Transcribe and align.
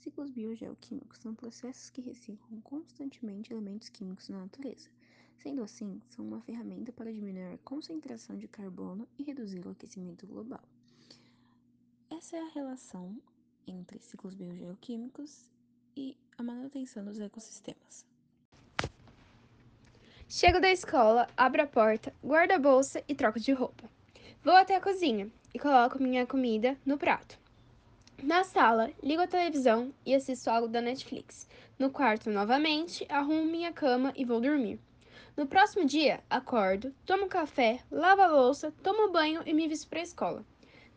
Ciclos 0.00 0.30
biogeoquímicos 0.30 1.18
são 1.18 1.34
processos 1.34 1.90
que 1.90 2.00
reciclam 2.00 2.60
constantemente 2.62 3.52
elementos 3.52 3.90
químicos 3.90 4.30
na 4.30 4.40
natureza. 4.40 4.88
Sendo 5.36 5.62
assim, 5.62 6.00
são 6.08 6.26
uma 6.26 6.40
ferramenta 6.40 6.90
para 6.90 7.12
diminuir 7.12 7.52
a 7.54 7.58
concentração 7.58 8.36
de 8.36 8.48
carbono 8.48 9.06
e 9.18 9.22
reduzir 9.22 9.66
o 9.66 9.70
aquecimento 9.70 10.26
global. 10.26 10.62
Essa 12.10 12.36
é 12.36 12.40
a 12.40 12.48
relação 12.48 13.14
entre 13.66 13.98
ciclos 13.98 14.34
biogeoquímicos 14.34 15.50
e 15.94 16.16
a 16.38 16.42
manutenção 16.42 17.04
dos 17.04 17.20
ecossistemas. 17.20 18.06
Chego 20.26 20.60
da 20.60 20.70
escola, 20.70 21.28
abro 21.36 21.62
a 21.62 21.66
porta, 21.66 22.14
guardo 22.24 22.52
a 22.52 22.58
bolsa 22.58 23.04
e 23.06 23.14
troco 23.14 23.38
de 23.38 23.52
roupa. 23.52 23.90
Vou 24.42 24.54
até 24.54 24.76
a 24.76 24.80
cozinha 24.80 25.30
e 25.52 25.58
coloco 25.58 26.02
minha 26.02 26.26
comida 26.26 26.78
no 26.86 26.96
prato. 26.96 27.38
Na 28.22 28.44
sala, 28.44 28.90
ligo 29.02 29.22
a 29.22 29.26
televisão 29.26 29.94
e 30.04 30.14
assisto 30.14 30.50
algo 30.50 30.68
da 30.68 30.82
Netflix. 30.82 31.48
No 31.78 31.90
quarto, 31.90 32.28
novamente, 32.28 33.06
arrumo 33.08 33.46
minha 33.46 33.72
cama 33.72 34.12
e 34.14 34.26
vou 34.26 34.42
dormir. 34.42 34.78
No 35.34 35.46
próximo 35.46 35.86
dia, 35.86 36.20
acordo, 36.28 36.94
tomo 37.06 37.28
café, 37.28 37.80
lavo 37.90 38.20
a 38.20 38.26
louça, 38.26 38.74
tomo 38.82 39.10
banho 39.10 39.42
e 39.46 39.54
me 39.54 39.66
visto 39.66 39.88
para 39.88 40.00
a 40.00 40.02
escola. 40.02 40.44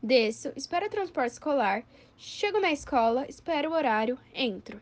Desço, 0.02 0.52
espero 0.58 0.88
o 0.88 0.90
transporte 0.90 1.32
escolar, 1.32 1.86
chego 2.18 2.60
na 2.60 2.74
escola, 2.74 3.26
espero 3.30 3.70
o 3.70 3.74
horário, 3.74 4.20
entro. 4.34 4.82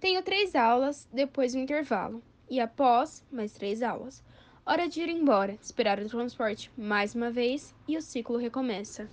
Tenho 0.00 0.22
três 0.22 0.54
aulas, 0.54 1.06
depois 1.12 1.54
o 1.54 1.58
intervalo. 1.58 2.22
E 2.48 2.58
após, 2.58 3.22
mais 3.30 3.52
três 3.52 3.82
aulas. 3.82 4.24
Hora 4.64 4.88
de 4.88 5.02
ir 5.02 5.10
embora, 5.10 5.58
esperar 5.60 6.00
o 6.00 6.08
transporte 6.08 6.70
mais 6.74 7.14
uma 7.14 7.30
vez 7.30 7.74
e 7.86 7.98
o 7.98 8.02
ciclo 8.02 8.38
recomeça. 8.38 9.10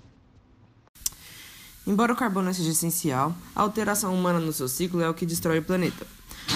Embora 1.86 2.14
o 2.14 2.16
carbono 2.16 2.54
seja 2.54 2.72
essencial, 2.72 3.36
a 3.54 3.62
alteração 3.62 4.16
humana 4.16 4.40
no 4.40 4.54
seu 4.54 4.70
ciclo 4.70 5.02
é 5.02 5.10
o 5.10 5.14
que 5.14 5.26
destrói 5.26 5.60
o 5.60 5.64
planeta. 5.64 6.08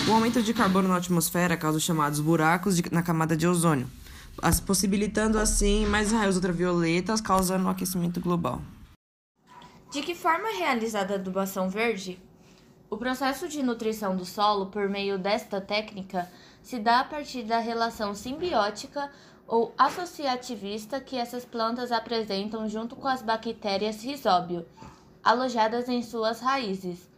O 0.08 0.14
aumento 0.14 0.42
de 0.42 0.54
carbono 0.54 0.88
na 0.88 0.96
atmosfera 0.96 1.58
causa 1.58 1.78
os 1.78 1.84
chamados 1.84 2.22
buracos 2.22 2.78
de, 2.78 2.84
na 2.94 3.04
camada 3.04 3.36
de 3.36 3.46
ozônio, 3.46 3.90
possibilitando 4.66 5.38
assim 5.38 5.86
mais 5.86 6.14
raios 6.14 6.38
ultravioletas, 6.38 7.20
causando 7.20 7.66
o 7.66 7.70
aquecimento 7.70 8.22
global. 8.22 8.62
De 9.92 10.02
que 10.02 10.16
forma 10.16 10.48
é 10.48 10.60
realizada 10.60 11.16
a 11.16 11.18
adubação 11.18 11.70
verde? 11.70 12.18
O 12.90 12.96
processo 12.96 13.50
de 13.50 13.62
nutrição 13.62 14.16
do 14.16 14.24
solo 14.24 14.68
por 14.68 14.88
meio 14.88 15.20
desta 15.20 15.60
técnica 15.60 16.30
se 16.64 16.80
dá 16.80 17.02
a 17.02 17.04
partir 17.04 17.44
da 17.44 17.60
relação 17.60 18.16
simbiótica 18.16 19.12
ou 19.46 19.74
associativista 19.78 21.02
que 21.02 21.18
essas 21.18 21.44
plantas 21.44 21.92
apresentam 21.92 22.70
junto 22.70 22.96
com 22.96 23.10
as 23.10 23.22
bactérias 23.22 24.02
risóbio 24.02 24.66
alojadas 25.28 25.90
em 25.90 26.02
suas 26.02 26.40
raízes. 26.40 27.10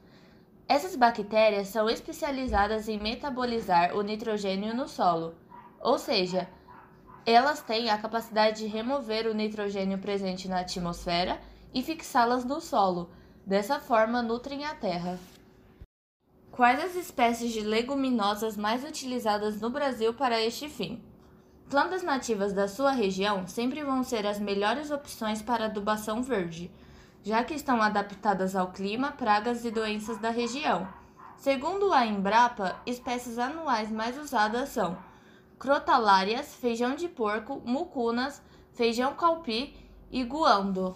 Essas 0.67 0.95
bactérias 0.95 1.67
são 1.67 1.87
especializadas 1.87 2.89
em 2.89 2.99
metabolizar 2.99 3.95
o 3.95 4.01
nitrogênio 4.01 4.75
no 4.75 4.87
solo, 4.87 5.35
ou 5.79 5.99
seja, 5.99 6.49
elas 7.23 7.61
têm 7.61 7.91
a 7.91 7.99
capacidade 7.99 8.61
de 8.61 8.65
remover 8.65 9.27
o 9.27 9.33
nitrogênio 9.35 9.99
presente 9.99 10.47
na 10.47 10.61
atmosfera 10.61 11.39
e 11.71 11.83
fixá-las 11.83 12.43
no 12.43 12.59
solo. 12.59 13.11
Dessa 13.45 13.79
forma, 13.79 14.23
nutrem 14.23 14.65
a 14.65 14.73
terra. 14.73 15.19
Quais 16.51 16.83
as 16.83 16.95
espécies 16.95 17.51
de 17.53 17.61
leguminosas 17.61 18.57
mais 18.57 18.83
utilizadas 18.83 19.61
no 19.61 19.69
Brasil 19.69 20.15
para 20.15 20.41
este 20.41 20.67
fim? 20.67 20.99
Plantas 21.69 22.01
nativas 22.01 22.53
da 22.53 22.67
sua 22.67 22.89
região 22.89 23.45
sempre 23.45 23.83
vão 23.83 24.03
ser 24.03 24.25
as 24.25 24.39
melhores 24.39 24.89
opções 24.89 25.43
para 25.43 25.65
adubação 25.65 26.23
verde 26.23 26.71
já 27.23 27.43
que 27.43 27.53
estão 27.53 27.81
adaptadas 27.81 28.55
ao 28.55 28.71
clima, 28.71 29.11
pragas 29.11 29.65
e 29.65 29.71
doenças 29.71 30.17
da 30.17 30.29
região. 30.29 30.87
Segundo 31.37 31.93
a 31.93 32.05
Embrapa, 32.05 32.75
espécies 32.85 33.37
anuais 33.37 33.91
mais 33.91 34.17
usadas 34.17 34.69
são 34.69 34.97
crotalárias, 35.57 36.55
feijão 36.55 36.95
de 36.95 37.07
porco, 37.07 37.61
mucunas, 37.65 38.41
feijão 38.73 39.13
calpi 39.13 39.75
e 40.11 40.23
guando. 40.23 40.95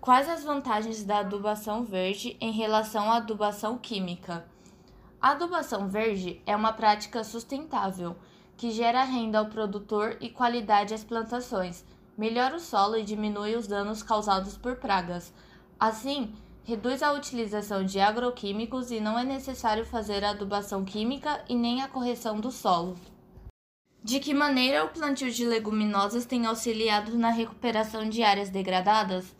Quais 0.00 0.28
as 0.28 0.42
vantagens 0.42 1.04
da 1.04 1.18
adubação 1.18 1.84
verde 1.84 2.36
em 2.40 2.50
relação 2.50 3.10
à 3.10 3.16
adubação 3.16 3.78
química? 3.78 4.44
A 5.20 5.30
adubação 5.30 5.88
verde 5.88 6.42
é 6.44 6.56
uma 6.56 6.72
prática 6.72 7.22
sustentável 7.22 8.16
que 8.56 8.70
gera 8.70 9.04
renda 9.04 9.38
ao 9.38 9.46
produtor 9.46 10.16
e 10.20 10.28
qualidade 10.28 10.92
às 10.92 11.04
plantações, 11.04 11.84
melhora 12.16 12.56
o 12.56 12.60
solo 12.60 12.96
e 12.96 13.02
diminui 13.02 13.54
os 13.56 13.66
danos 13.66 14.02
causados 14.02 14.56
por 14.56 14.76
pragas. 14.76 15.32
Assim, 15.78 16.32
reduz 16.64 17.02
a 17.02 17.12
utilização 17.12 17.84
de 17.84 17.98
agroquímicos 17.98 18.90
e 18.90 19.00
não 19.00 19.18
é 19.18 19.24
necessário 19.24 19.84
fazer 19.84 20.24
a 20.24 20.30
adubação 20.30 20.84
química 20.84 21.44
e 21.48 21.54
nem 21.54 21.82
a 21.82 21.88
correção 21.88 22.40
do 22.40 22.50
solo. 22.50 22.96
De 24.04 24.18
que 24.18 24.34
maneira 24.34 24.84
o 24.84 24.88
plantio 24.88 25.30
de 25.30 25.44
leguminosas 25.44 26.26
tem 26.26 26.46
auxiliado 26.46 27.16
na 27.16 27.30
recuperação 27.30 28.08
de 28.08 28.22
áreas 28.22 28.50
degradadas? 28.50 29.34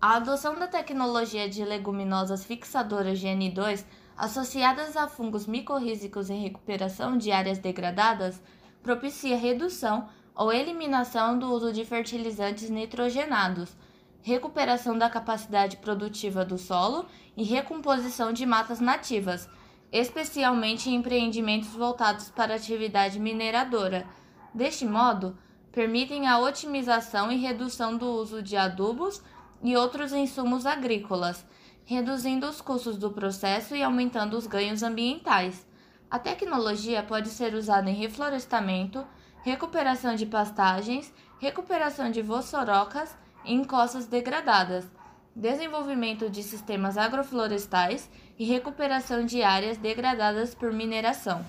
A 0.00 0.16
adoção 0.16 0.54
da 0.54 0.66
tecnologia 0.66 1.48
de 1.48 1.64
leguminosas 1.64 2.44
fixadoras 2.44 3.18
de 3.18 3.26
N2 3.26 3.84
associadas 4.16 4.96
a 4.96 5.08
fungos 5.08 5.46
micorrízicos 5.46 6.30
em 6.30 6.42
recuperação 6.42 7.18
de 7.18 7.30
áreas 7.30 7.58
degradadas 7.58 8.40
propicia 8.82 9.36
redução 9.36 10.08
ou 10.38 10.52
eliminação 10.52 11.36
do 11.36 11.52
uso 11.52 11.72
de 11.72 11.84
fertilizantes 11.84 12.70
nitrogenados, 12.70 13.76
recuperação 14.22 14.96
da 14.96 15.10
capacidade 15.10 15.78
produtiva 15.78 16.44
do 16.44 16.56
solo 16.56 17.06
e 17.36 17.42
recomposição 17.42 18.32
de 18.32 18.46
matas 18.46 18.78
nativas, 18.78 19.48
especialmente 19.90 20.88
em 20.88 20.94
empreendimentos 20.94 21.70
voltados 21.70 22.30
para 22.30 22.54
atividade 22.54 23.18
mineradora. 23.18 24.06
Deste 24.54 24.86
modo, 24.86 25.36
permitem 25.72 26.28
a 26.28 26.38
otimização 26.38 27.32
e 27.32 27.36
redução 27.36 27.96
do 27.96 28.06
uso 28.06 28.40
de 28.40 28.56
adubos 28.56 29.20
e 29.60 29.76
outros 29.76 30.12
insumos 30.12 30.66
agrícolas, 30.66 31.44
reduzindo 31.84 32.46
os 32.46 32.60
custos 32.60 32.96
do 32.96 33.10
processo 33.10 33.74
e 33.74 33.82
aumentando 33.82 34.36
os 34.36 34.46
ganhos 34.46 34.84
ambientais. 34.84 35.66
A 36.08 36.18
tecnologia 36.18 37.02
pode 37.02 37.28
ser 37.28 37.54
usada 37.54 37.90
em 37.90 37.94
reflorestamento, 37.94 39.04
recuperação 39.42 40.14
de 40.14 40.26
pastagens, 40.26 41.12
recuperação 41.38 42.10
de 42.10 42.22
vossorocas 42.22 43.16
e 43.44 43.54
encostas 43.54 44.06
degradadas, 44.06 44.86
desenvolvimento 45.34 46.28
de 46.28 46.42
sistemas 46.42 46.98
agroflorestais 46.98 48.10
e 48.38 48.44
recuperação 48.44 49.24
de 49.24 49.42
áreas 49.42 49.78
degradadas 49.78 50.54
por 50.54 50.72
mineração. 50.72 51.44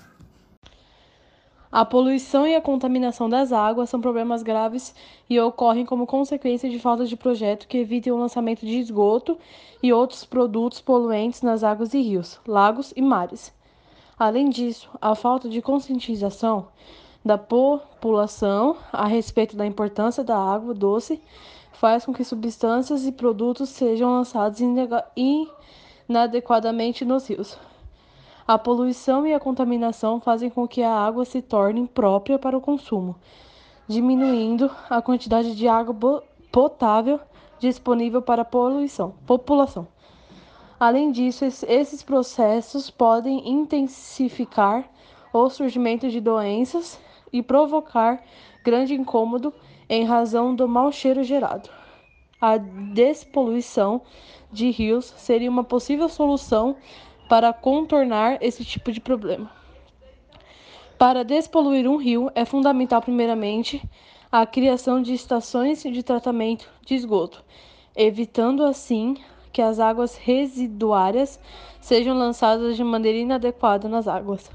A 1.72 1.84
poluição 1.84 2.44
e 2.48 2.56
a 2.56 2.60
contaminação 2.60 3.28
das 3.28 3.52
águas 3.52 3.88
são 3.88 4.00
problemas 4.00 4.42
graves 4.42 4.92
e 5.28 5.38
ocorrem 5.38 5.86
como 5.86 6.04
consequência 6.04 6.68
de 6.68 6.80
falta 6.80 7.06
de 7.06 7.16
projeto 7.16 7.68
que 7.68 7.78
evite 7.78 8.10
o 8.10 8.16
lançamento 8.16 8.66
de 8.66 8.76
esgoto 8.76 9.38
e 9.80 9.92
outros 9.92 10.24
produtos 10.24 10.80
poluentes 10.80 11.42
nas 11.42 11.62
águas 11.62 11.94
e 11.94 12.00
rios, 12.00 12.40
lagos 12.44 12.92
e 12.96 13.00
mares. 13.00 13.54
Além 14.18 14.50
disso, 14.50 14.90
a 15.00 15.14
falta 15.14 15.48
de 15.48 15.62
conscientização 15.62 16.66
da 17.24 17.36
população 17.36 18.76
a 18.92 19.06
respeito 19.06 19.56
da 19.56 19.66
importância 19.66 20.24
da 20.24 20.36
água 20.36 20.72
doce 20.72 21.20
faz 21.72 22.04
com 22.04 22.12
que 22.12 22.24
substâncias 22.24 23.06
e 23.06 23.12
produtos 23.12 23.68
sejam 23.68 24.10
lançados 24.10 24.60
inadequadamente 26.08 27.04
nos 27.04 27.28
rios. 27.28 27.58
A 28.46 28.58
poluição 28.58 29.26
e 29.26 29.32
a 29.32 29.40
contaminação 29.40 30.20
fazem 30.20 30.50
com 30.50 30.66
que 30.66 30.82
a 30.82 30.92
água 30.92 31.24
se 31.24 31.40
torne 31.40 31.80
imprópria 31.80 32.38
para 32.38 32.56
o 32.56 32.60
consumo, 32.60 33.16
diminuindo 33.86 34.70
a 34.88 35.00
quantidade 35.00 35.54
de 35.54 35.68
água 35.68 36.22
potável 36.50 37.20
disponível 37.60 38.20
para 38.22 38.42
a 38.42 38.44
poluição, 38.44 39.14
população. 39.26 39.86
Além 40.80 41.12
disso, 41.12 41.44
esses 41.44 42.02
processos 42.02 42.90
podem 42.90 43.48
intensificar 43.48 44.88
o 45.32 45.48
surgimento 45.50 46.08
de 46.08 46.20
doenças 46.20 46.98
e 47.32 47.42
provocar 47.42 48.22
grande 48.64 48.94
incômodo 48.94 49.52
em 49.88 50.04
razão 50.04 50.54
do 50.54 50.68
mau 50.68 50.92
cheiro 50.92 51.22
gerado. 51.22 51.68
A 52.40 52.56
despoluição 52.56 54.02
de 54.52 54.70
rios 54.70 55.12
seria 55.16 55.50
uma 55.50 55.64
possível 55.64 56.08
solução 56.08 56.76
para 57.28 57.52
contornar 57.52 58.38
esse 58.40 58.64
tipo 58.64 58.90
de 58.90 59.00
problema. 59.00 59.50
Para 60.98 61.24
despoluir 61.24 61.88
um 61.88 61.96
rio, 61.96 62.30
é 62.34 62.44
fundamental, 62.44 63.00
primeiramente, 63.00 63.82
a 64.30 64.44
criação 64.44 65.00
de 65.00 65.14
estações 65.14 65.82
de 65.82 66.02
tratamento 66.02 66.70
de 66.84 66.94
esgoto, 66.94 67.42
evitando 67.96 68.64
assim 68.64 69.16
que 69.52 69.62
as 69.62 69.80
águas 69.80 70.16
residuárias 70.16 71.40
sejam 71.80 72.16
lançadas 72.16 72.76
de 72.76 72.84
maneira 72.84 73.18
inadequada 73.18 73.88
nas 73.88 74.06
águas. 74.06 74.50